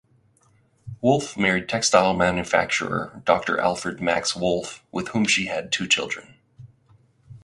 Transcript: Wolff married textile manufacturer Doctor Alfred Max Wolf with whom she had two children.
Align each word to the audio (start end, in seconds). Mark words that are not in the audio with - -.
Wolff 0.99 1.37
married 1.37 1.69
textile 1.69 2.15
manufacturer 2.15 3.21
Doctor 3.23 3.59
Alfred 3.59 4.01
Max 4.01 4.35
Wolf 4.35 4.83
with 4.91 5.09
whom 5.09 5.25
she 5.25 5.45
had 5.45 5.71
two 5.71 5.87
children. 5.87 6.33